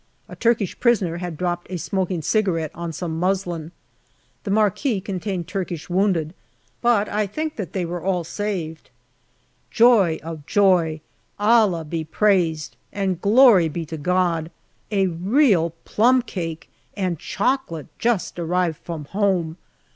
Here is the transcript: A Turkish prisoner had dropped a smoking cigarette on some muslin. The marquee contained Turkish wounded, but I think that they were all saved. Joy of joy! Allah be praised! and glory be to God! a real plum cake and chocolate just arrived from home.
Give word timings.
A 0.27 0.35
Turkish 0.35 0.79
prisoner 0.79 1.17
had 1.17 1.37
dropped 1.37 1.67
a 1.69 1.77
smoking 1.77 2.23
cigarette 2.23 2.71
on 2.73 2.91
some 2.91 3.19
muslin. 3.19 3.71
The 4.45 4.49
marquee 4.49 4.99
contained 4.99 5.47
Turkish 5.47 5.91
wounded, 5.91 6.33
but 6.81 7.07
I 7.07 7.27
think 7.27 7.55
that 7.57 7.73
they 7.73 7.85
were 7.85 8.01
all 8.01 8.23
saved. 8.23 8.89
Joy 9.69 10.17
of 10.23 10.43
joy! 10.47 11.01
Allah 11.37 11.85
be 11.85 12.03
praised! 12.03 12.75
and 12.91 13.21
glory 13.21 13.69
be 13.69 13.85
to 13.85 13.97
God! 13.97 14.49
a 14.89 15.05
real 15.05 15.69
plum 15.85 16.23
cake 16.23 16.71
and 16.97 17.19
chocolate 17.19 17.85
just 17.99 18.39
arrived 18.39 18.77
from 18.79 19.05
home. 19.05 19.55